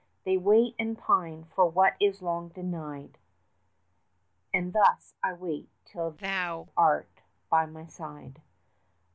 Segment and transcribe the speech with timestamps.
[0.23, 3.19] They wait and pine for what is long denied,
[4.51, 8.41] 95 And thus I wait till thou art by my side.